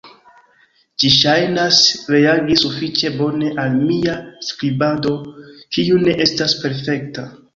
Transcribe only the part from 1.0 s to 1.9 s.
Ĝi ŝajnas